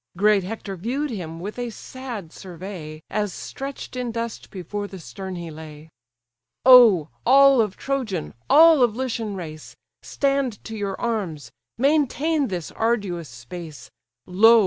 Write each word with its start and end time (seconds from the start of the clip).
Great 0.17 0.43
Hector 0.43 0.75
view'd 0.75 1.11
him 1.11 1.39
with 1.39 1.59
a 1.59 1.69
sad 1.69 2.33
survey, 2.33 3.03
As 3.07 3.31
stretch'd 3.33 3.95
in 3.95 4.11
dust 4.11 4.49
before 4.49 4.87
the 4.87 4.97
stern 4.97 5.35
he 5.35 5.51
lay. 5.51 5.91
"Oh! 6.65 7.09
all 7.23 7.61
of 7.61 7.77
Trojan, 7.77 8.33
all 8.49 8.81
of 8.81 8.95
Lycian 8.95 9.35
race! 9.35 9.75
Stand 10.01 10.63
to 10.63 10.75
your 10.75 10.99
arms, 10.99 11.51
maintain 11.77 12.47
this 12.47 12.71
arduous 12.71 13.29
space: 13.29 13.91
Lo! 14.25 14.59